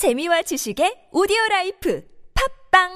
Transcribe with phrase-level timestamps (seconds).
[0.00, 2.02] 재미와 지식의 오디오 라이프
[2.70, 2.88] 팟빵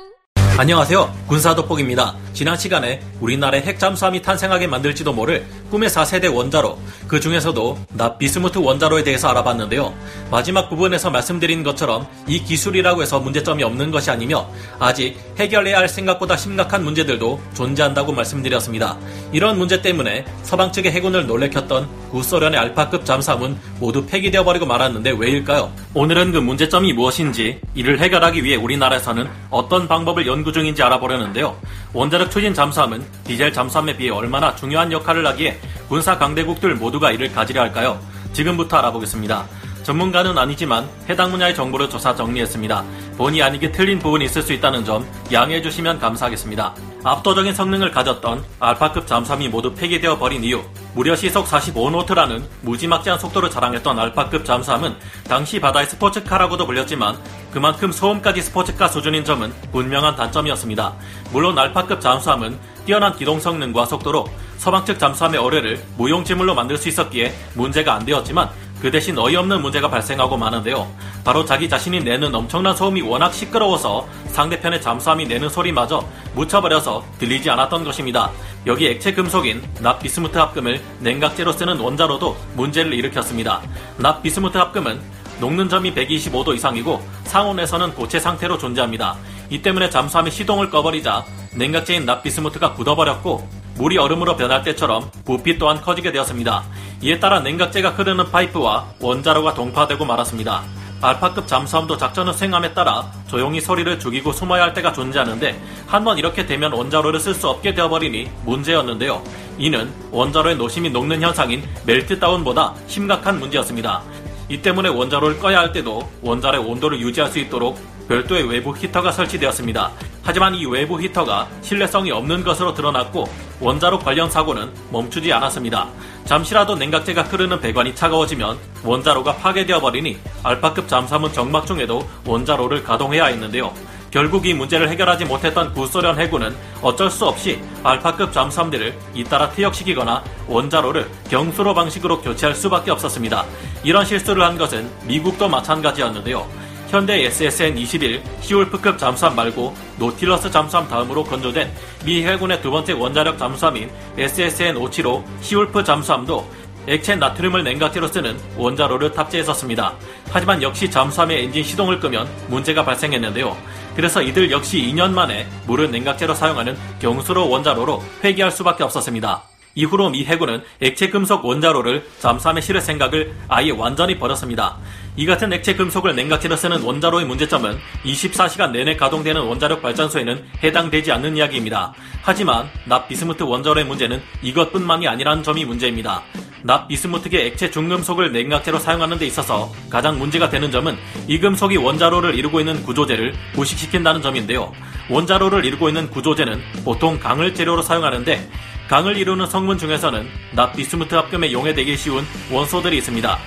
[0.59, 1.13] 안녕하세요.
[1.29, 2.17] 군사돋보기입니다.
[2.33, 5.45] 지난 시간에 우리나라의 핵잠수함이 탄생하게 만들지도 모를
[5.75, 9.93] 꿈의 4세대 원자로, 그 중에서도 납 비스무트 원자로에 대해서 알아봤는데요.
[10.31, 14.49] 마지막 부분에서 말씀드린 것처럼 이 기술이라고 해서 문제점이 없는 것이 아니며
[14.79, 18.97] 아직 해결해야 할 생각보다 심각한 문제들도 존재한다고 말씀드렸습니다.
[19.33, 25.73] 이런 문제 때문에 서방 측의 해군을 놀래켰던 구소련의 알파급 잠수함은 모두 폐기되어 버리고 말았는데 왜일까요?
[25.95, 31.57] 오늘은 그 문제점이 무엇인지 이를 해결하기 위해 우리나라에서는 어떤 방법을 연구 중인지 알아보려는데요.
[31.93, 37.63] 원자력 추진 잠수함은 디젤 잠수함에 비해 얼마나 중요한 역할을 하기에 군사 강대국들 모두가 이를 가지려
[37.63, 37.99] 할까요?
[38.33, 39.47] 지금부터 알아보겠습니다.
[39.85, 42.85] 전문가는 아니지만 해당 분야의 정보를 조사 정리했습니다.
[43.19, 46.75] 본의 아니게 틀린 부분이 있을 수 있다는 점 양해해 주시면 감사하겠습니다.
[47.05, 50.63] 압도적인 성능을 가졌던 알파급 잠수함이 모두 폐기되어 버린 이유
[50.95, 54.97] 무려 시속 45노트라는 무지막지한 속도를 자랑했던 알파급 잠수함은
[55.29, 57.19] 당시 바다의 스포츠카라고도 불렸지만
[57.53, 60.95] 그만큼 소음까지 스포츠카 수준인 점은 분명한 단점이었습니다.
[61.31, 67.35] 물론 알파급 잠수함은 뛰어난 기동 성능과 속도로 서방 측 잠수함의 어뢰를 무용지물로 만들 수 있었기에
[67.55, 68.49] 문제가 안 되었지만
[68.85, 70.87] 그 대신 어이없는 문제가 발생하고 마는데요.
[71.25, 77.83] 바로 자기 자신이 내는 엄청난 소음이 워낙 시끄러워서 상대편의 잠수함이 내는 소리마저 묻혀버려서 들리지 않았던
[77.83, 78.31] 것입니다.
[78.67, 83.63] 여기 액체 금속인 납비스무트 합금을 냉각제로 쓰는 원자로도 문제를 일으켰습니다.
[83.97, 85.01] 납비스무트 합금은
[85.41, 89.17] 녹는 점이 125도 이상이고 상온에서는 고체 상태로 존재합니다.
[89.49, 91.25] 이 때문에 잠수함이 시동을 꺼버리자
[91.55, 96.65] 냉각제인 납비스무트가 굳어버렸고 물이 얼음으로 변할 때처럼 부피 또한 커지게 되었습니다.
[97.05, 100.63] 이에 따라 냉각제가 흐르는 파이프와 원자로가 동파되고 말았습니다.
[101.03, 106.73] 알파급 잠수함도 작전을 수행함에 따라 조용히 소리를 죽이고 숨어야 할 때가 존재하는데 한번 이렇게 되면
[106.73, 109.23] 원자로를 쓸 수 없게 되어버리니 문제였는데요.
[109.59, 114.01] 이는 원자로의 노심이 녹는 현상인 멜트다운보다 심각한 문제였습니다.
[114.49, 119.91] 이 때문에 원자로를 꺼야 할 때도 원자로의 온도를 유지할 수 있도록 별도의 외부 히터가 설치되었습니다.
[120.23, 123.29] 하지만 이 외부 히터가 신뢰성이 없는 것으로 드러났고
[123.65, 125.89] 원자로 관련 사고는 멈추지 않았습니다.
[126.27, 133.73] 잠시라도 냉각제가 흐르는 배관이 차가워지면 원자로가 파괴되어 버리니 알파급 잠수함은 정막 중에도 원자로를 가동해야 했는데요.
[134.11, 141.09] 결국 이 문제를 해결하지 못했던 구소련 해군은 어쩔 수 없이 알파급 잠수함들을 잇따라 퇴역시키거나 원자로를
[141.31, 143.47] 경수로 방식으로 교체할 수밖에 없었습니다.
[143.83, 146.47] 이런 실수를 한 것은 미국도 마찬가지였는데요.
[146.95, 151.69] 현대 SSN-21 시울프급 잠수함 말고 노틸러스 잠수함 다음으로 건조된
[152.05, 156.49] 미 해군의 두 번째 원자력 잠수함인 SSN-575 시울프 잠수함도
[156.87, 159.93] 액체 나트륨을 냉각제로 쓰는 원자로를 탑재했었습니다.
[160.31, 163.57] 하지만 역시 잠수함의 엔진 시동을 끄면 문제가 발생했는데요.
[163.97, 169.54] 그래서 이들 역시 2년 만에 물을 냉각제로 사용하는 경수로 원자로로 회귀할 수밖에 없었습니다.
[169.75, 174.77] 이후로 미 해군은 액체 금속 원자로를 잠수함에 실을 생각을 아예 완전히 버렸습니다.
[175.17, 181.37] 이 같은 액체 금속을 냉각제로 쓰는 원자로의 문제점은 24시간 내내 가동되는 원자력 발전소에는 해당되지 않는
[181.37, 181.93] 이야기입니다.
[182.23, 186.23] 하지만 납 비스무트 원자로의 문제는 이것뿐만이 아니라는 점이 문제입니다.
[186.63, 190.97] 납 비스무트계 액체 중금속을 냉각제로 사용하는 데 있어서 가장 문제가 되는 점은
[191.29, 194.73] 이 금속이 원자로를 이루고 있는 구조재를 부식시킨다는 점인데요.
[195.11, 198.49] 원자로를 이루고 있는 구조재는 보통 강을 재료로 사용하는데
[198.95, 203.39] 강을 이루는 성분 중에서는 납 비스무트 합금에 용해되기 쉬운 원소들이 있습니다.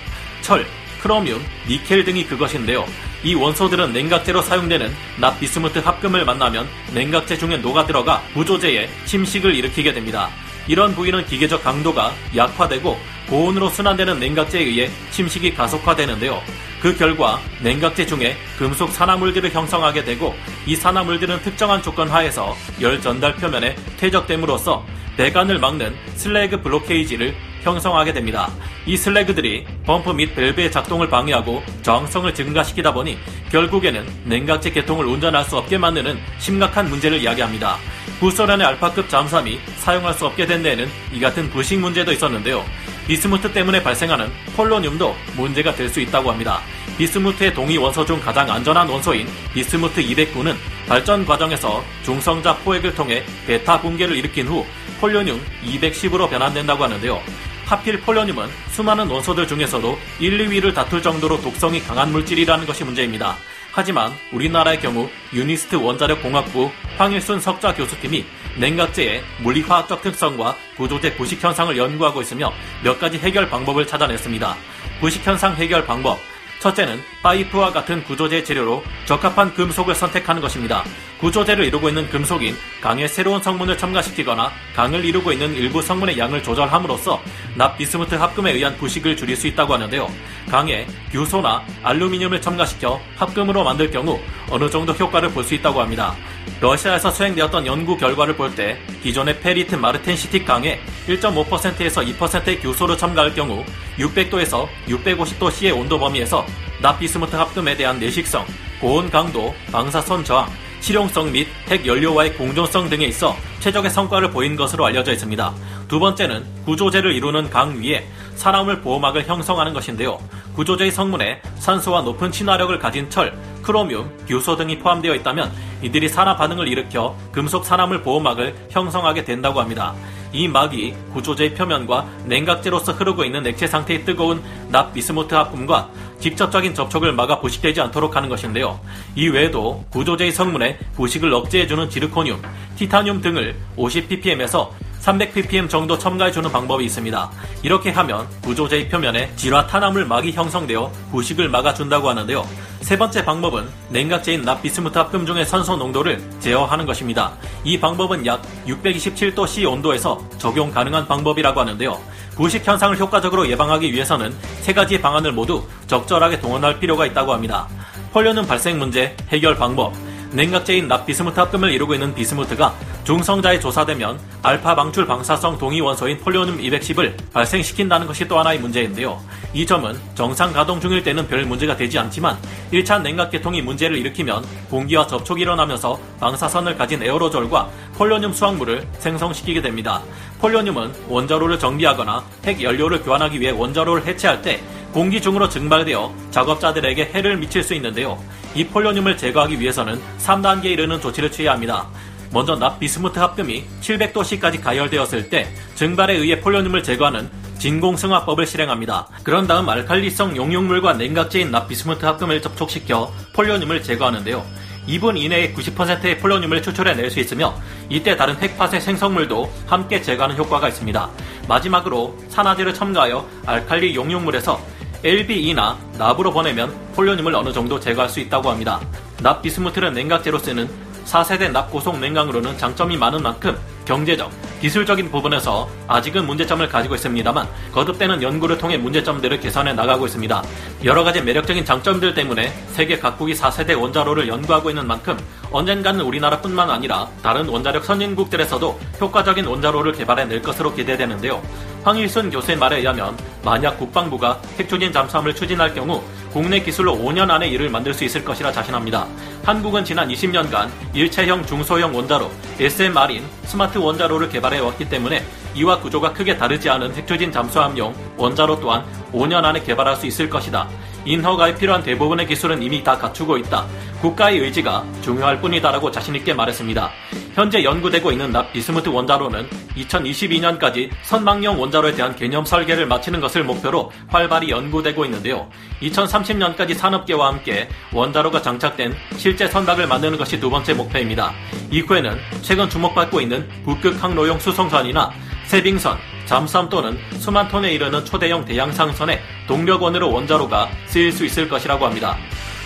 [0.42, 0.66] 철,
[1.02, 2.86] 크로뮴, 니켈 등이 그것인데요.
[3.24, 10.30] 이 원소들은 냉각제로 사용되는 납 비스무트 합금을 만나면 냉각제 중에 녹아들어가 구조제에 침식을 일으키게 됩니다.
[10.68, 13.00] 이런 부위는 기계적 강도가 약화되고
[13.30, 16.42] 고온으로 순환되는 냉각제에 의해 침식이 가속화되는데요.
[16.82, 23.34] 그 결과 냉각제 중에 금속 산화물들을 형성하게 되고 이 산화물들은 특정한 조건 하에서 열 전달
[23.38, 24.86] 표면에 퇴적됨으로써
[25.18, 28.50] 배관을 막는 슬래그 블로케이지를 형성하게 됩니다.
[28.86, 33.18] 이 슬래그들이 범프 및 밸브의 작동을 방해하고 저항성을 증가시키다 보니
[33.52, 37.78] 결국에는 냉각제 개통을 운전할 수 없게 만드는 심각한 문제를 이야기합니다.
[38.20, 42.64] 구소련의 알파급 잠수함이 사용할 수 없게 된 데에는 이 같은 부식 문제도 있었는데요.
[43.08, 46.62] 비스무트 때문에 발생하는 폴로늄도 문제가 될 수 있다고 합니다.
[46.98, 50.56] 비스무트의 동위 원소 중 가장 안전한 원소인 비스무트 209는
[50.88, 54.66] 발전 과정에서 중성자 포획을 통해 베타 붕괴를 일으킨 후
[55.02, 57.22] 폴로늄 210으로 변환된다고 하는데요.
[57.66, 63.36] 하필 폴로늄은 수많은 원소들 중에서도 1, 2위를 다툴 정도로 독성이 강한 물질이라는 것이 문제입니다.
[63.74, 68.26] 하지만 우리나라의 경우 UNIST 원자력 공학부 황일순 석좌 교수팀이
[68.58, 72.52] 냉각제의 물리화학적 특성과 구조제 부식 현상을 연구하고 있으며
[72.84, 74.56] 몇 가지 해결 방법을 찾아냈습니다.
[75.02, 76.18] 부식 현상 해결 방법
[76.60, 80.84] 첫째는 파이프와 같은 구조제 재료로 적합한 금속을 선택하는 것입니다.
[81.20, 87.22] 구조제를 이루고 있는 금속인 강의 새로운 성분을 첨가시키거나 강을 이루고 있는 일부 성분의 양을 조절함으로써
[87.58, 90.08] 납 비스무트 합금에 의한 부식을 줄일 수 있다고 하는데요.
[90.48, 94.20] 강에 규소나 알루미늄을 첨가시켜 합금으로 만들 경우
[94.52, 96.16] 어느 정도 효과를 볼 수 있다고 합니다.
[96.62, 103.66] 러시아에서 수행되었던 연구 결과를 볼 때 기존의 ferrite martensitic 강에 1.5%에서 2%의 규소를 첨가할 경우
[103.98, 106.46] 600도에서 650도 C의 온도 범위에서
[106.82, 108.46] 납비스무트 합금에 대한 내식성,
[108.80, 110.48] 고온 강도, 방사선 저항,
[110.80, 115.54] 실용성 및 핵연료와의 공존성 등에 있어 최적의 성과를 보인 것으로 알려져 있습니다.
[115.88, 120.20] 두 번째는 구조재를 이루는 강 위에 산화물 보호막을 형성하는 것인데요.
[120.56, 125.52] 구조재의 성문에 산소와 높은 친화력을 가진 철, 크로뮴, 규소 등이 포함되어 있다면
[125.82, 129.94] 이들이 산화 반응을 일으켜 금속 산화물 보호막을 형성하게 된다고 합니다.
[130.34, 135.90] 이 막이 구조재의 표면과 냉각제로서 흐르고 있는 액체 상태의 뜨거운 납 비스무트 합금과
[136.20, 138.80] 직접적인 접촉을 막아 부식되지 않도록 하는 것인데요.
[139.16, 142.42] 이 외에도 구조재의 성문에 부식을 억제해주는 지르코늄,
[142.76, 144.70] 티타늄 등을 50ppm에서
[145.02, 147.32] 300ppm 정도 첨가해주는 방법이 있습니다.
[147.64, 152.46] 이렇게 하면 구조재의 표면에 질화 탄화물 막이 형성되어 부식을 막아준다고 하는데요.
[152.82, 157.34] 세 번째 방법은 냉각제인 납비스무트 합금 중의 산소 농도를 제어하는 것입니다.
[157.64, 162.00] 이 방법은 약 627도 C 온도에서 적용 가능한 방법이라고 하는데요.
[162.38, 164.32] 부식 현상을 효과적으로 예방하기 위해서는
[164.62, 167.68] 세 가지 방안을 모두 적절하게 동원할 필요가 있다고 합니다.
[168.14, 169.92] 폴련은 발생 문제, 해결 방법,
[170.32, 172.76] 냉각제인 납비스무트 합금을 이루고 있는 비스무트가
[173.06, 179.20] 중성자에 조사되면 알파 방출 방사성 동위 원소인 폴리오늄 210을 발생시킨다는 것이 또 하나의 문제인데요.
[179.54, 182.38] 이 점은 정상 가동 중일 때는 별 문제가 되지 않지만
[182.74, 190.02] 1차 냉각 계통이 문제를 일으키면 공기와 접촉이 일어나면서 방사선을 가진 에어로졸과 폴리오늄 수확물을 생성시키게 됩니다.
[190.40, 194.62] 폴리오늄은 원자로를 정비하거나 핵 연료를 교환하기 위해 원자로를 해체할 때
[194.94, 198.22] 공기 중으로 증발되어 작업자들에게 해를 미칠 수 있는데요.
[198.56, 201.88] 이 폴리오늄을 제거하기 위해서는 3단계에 이르는 조치를 취해야 합니다.
[202.32, 209.08] 먼저 납 비스무트 합금이 700도씨까지 가열되었을 때 증발에 의해 폴리오늄을 제거하는 진공승화법을 실행합니다.
[209.24, 214.46] 그런 다음 알칼리성 용융물과 냉각제인 납 비스무트 합금을 접촉시켜 폴리오늄을 제거하는데요.
[214.88, 217.54] 2분 이내에 90%의 폴리오늄을 추출해낼 수 있으며
[217.90, 221.10] 이때 다른 핵파쇄 생성물도 함께 제거하는 효과가 있습니다.
[221.48, 224.60] 마지막으로 산화제를 첨가하여 알칼리 용융물에서
[225.04, 228.80] LBE나 납으로 보내면 폴리오늄을 어느 정도 제거할 수 있다고 합니다.
[229.22, 230.70] 납 비스무트를 냉각제로 쓰는
[231.06, 233.58] 4세대 납 고속 냉각으로는 장점이 많은 만큼
[233.88, 234.30] 경제적,
[234.60, 240.44] 기술적인 부분에서 아직은 문제점을 가지고 있습니다만 거듭되는 연구를 통해 문제점들을 개선해 나가고 있습니다.
[240.84, 245.18] 여러 가지 매력적인 장점들 때문에 세계 각국이 4세대 원자로를 연구하고 있는 만큼
[245.52, 251.42] 언젠가는 우리나라뿐만 아니라 다른 원자력 선진국들에서도 효과적인 원자로를 개발해 낼 것으로 기대되는데요.
[251.84, 256.04] 황일순 교수의 말에 의하면 만약 국방부가 핵추진 잠수함을 추진할 경우
[256.34, 259.08] 국내 기술로 5년 안에 이를 만들 수 있을 것이라 자신합니다.
[259.46, 262.30] 한국은 지난 20년간 일체형 중소형 원자로
[262.60, 265.24] SMR인 스마트 원자로를 개발해 왔기 때문에
[265.56, 270.68] 이와 구조가 크게 다르지 않은 핵추진 잠수함용 원자로 또한 5년 안에 개발할 수 있을 것이다.
[271.08, 273.66] 인허가에 필요한 대부분의 기술은 이미 다 갖추고 있다.
[274.02, 276.92] 국가의 의지가 중요할 뿐이다라고 자신있게 말했습니다.
[277.34, 283.92] 현재 연구되고 있는 납 비스무트 원자로는 2022년까지 선망용 원자로에 대한 개념 설계를 마치는 것을 목표로
[284.08, 285.50] 활발히 연구되고 있는데요.
[285.82, 291.32] 2030년까지 산업계와 함께 원자로가 장착된 실제 선박을 만드는 것이 두 번째 목표입니다.
[291.72, 295.12] 이후에는 최근 주목받고 있는 북극 항로용 수송선이나
[295.46, 302.18] 세빙선, 잠수함 또는 수만 톤에 이르는 초대형 대양상선의 동력원으로 원자로가 쓰일 수 있을 것이라고 합니다.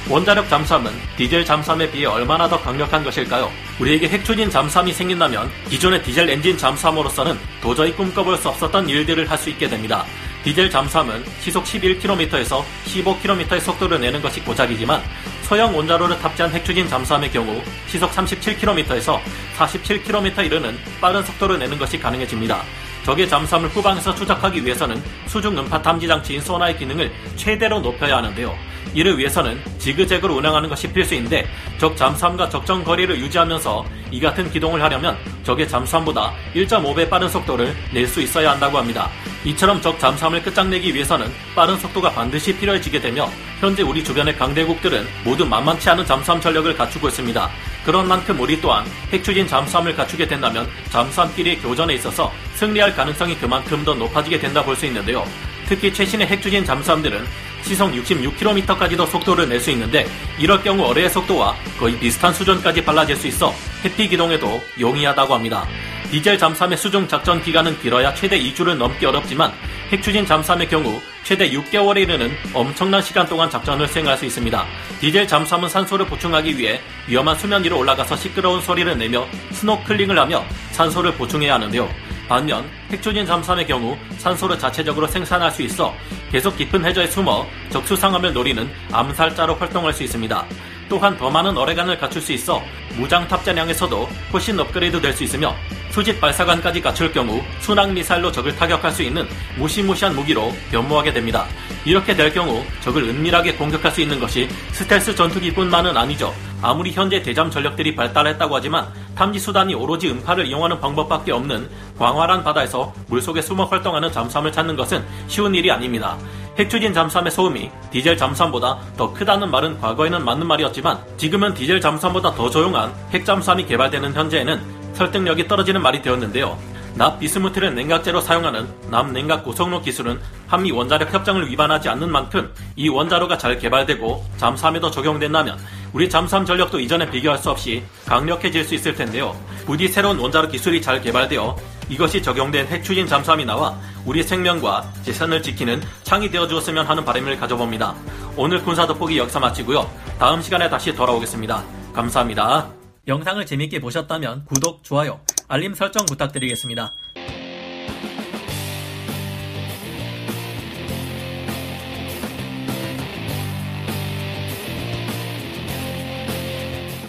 [0.09, 3.51] 원자력 잠수함은 디젤 잠수함에 비해 얼마나 더 강력한 것일까요?
[3.79, 9.51] 우리에게 핵추진 잠수함이 생긴다면 기존의 디젤 엔진 잠수함으로서는 도저히 꿈꿔볼 수 없었던 일들을 할 수
[9.51, 10.05] 있게 됩니다.
[10.43, 15.01] 디젤 잠수함은 시속 11km에서 15km의 속도를 내는 것이 고작이지만
[15.43, 19.19] 소형 원자로를 탑재한 핵추진 잠수함의 경우 시속 37km에서
[19.57, 22.63] 47km 이르는 빠른 속도를 내는 것이 가능해집니다.
[23.03, 28.55] 적의 잠수함을 후방에서 추적하기 위해서는 수중 음파 탐지 장치인 소나의 기능을 최대로 높여야 하는데요.
[28.93, 35.17] 이를 위해서는 지그재그로 운항하는 것이 필수인데 적 잠수함과 적정 거리를 유지하면서 이 같은 기동을 하려면
[35.43, 39.09] 적의 잠수함보다 1.5배 빠른 속도를 낼 수 있어야 한다고 합니다.
[39.45, 43.29] 이처럼 적 잠수함을 끝장내기 위해서는 빠른 속도가 반드시 필요해지게 되며
[43.61, 47.49] 현재 우리 주변의 강대국들은 모두 만만치 않은 잠수함 전력을 갖추고 있습니다.
[47.85, 53.93] 그런 만큼 우리 또한 핵추진 잠수함을 갖추게 된다면 잠수함끼리의 교전에 있어서 승리할 가능성이 그만큼 더
[53.95, 55.25] 높아지게 된다 볼 수 있는데요.
[55.67, 57.25] 특히 최신의 핵추진 잠수함들은
[57.63, 60.05] 시속 66km까지도 속도를 낼 수 있는데
[60.39, 63.53] 이럴 경우 어뢰의 속도와 거의 비슷한 수준까지 빨라질 수 있어
[63.85, 65.65] 회피 기동에도 용이하다고 합니다.
[66.11, 69.53] 디젤 잠수함의 수중 작전 기간은 길어야 최대 2주를 넘기 어렵지만
[69.91, 74.65] 핵추진 잠수함의 경우 최대 6개월에 이르는 엄청난 시간 동안 작전을 수행할 수 있습니다.
[74.99, 81.13] 디젤 잠수함은 산소를 보충하기 위해 위험한 수면 위로 올라가서 시끄러운 소리를 내며 스노클링을 하며 산소를
[81.13, 81.87] 보충해야 하는데요.
[82.27, 85.93] 반면 핵조진 잠수함의 경우 산소를 자체적으로 생산할 수 있어
[86.31, 90.45] 계속 깊은 해저에 숨어 적수상함을 노리는 암살자로 활동할 수 있습니다.
[90.91, 92.61] 또한 더 많은 어뢰관을 갖출 수 있어
[92.97, 95.55] 무장 탑재량에서도 훨씬 업그레이드 될 수 있으며
[95.89, 101.45] 수직 발사관까지 갖출 경우 순항 미사일로 적을 타격할 수 있는 무시무시한 무기로 변모하게 됩니다.
[101.85, 106.33] 이렇게 될 경우 적을 은밀하게 공격할 수 있는 것이 스텔스 전투기뿐만은 아니죠.
[106.61, 112.93] 아무리 현재 대잠 전력들이 발달했다고 하지만 탐지 수단이 오로지 음파를 이용하는 방법밖에 없는 광활한 바다에서
[113.07, 116.17] 물속에 숨어 활동하는 잠수함을 찾는 것은 쉬운 일이 아닙니다.
[116.61, 122.51] 핵추진 잠수함의 소음이 디젤 잠수함보다 더 크다는 말은 과거에는 맞는 말이었지만 지금은 디젤 잠수함보다 더
[122.51, 124.61] 조용한 핵 잠수함이 개발되는 현재에는
[124.93, 126.55] 설득력이 떨어지는 말이 되었는데요.
[126.93, 133.39] 납 비스무트를 냉각제로 사용하는 남냉각 고성로 기술은 한미 원자력 협정을 위반하지 않는 만큼 이 원자로가
[133.39, 135.57] 잘 개발되고 잠수함에도 적용된다면
[135.93, 139.35] 우리 잠수함 전력도 이전에 비교할 수 없이 강력해질 수 있을 텐데요.
[139.65, 141.55] 부디 새로운 원자로 기술이 잘 개발되어
[141.91, 147.93] 이것이 적용된 핵추진 잠수함이 나와 우리 생명과 재산을 지키는 창이 되어 주었으면 하는 바람을 가져봅니다.
[148.37, 149.91] 오늘 군사 돋보기 역사 마치고요.
[150.17, 151.61] 다음 시간에 다시 돌아오겠습니다.
[151.91, 152.69] 감사합니다.
[153.09, 155.19] 영상을 재밌게 보셨다면 구독, 좋아요,
[155.49, 156.93] 알림 설정 부탁드리겠습니다.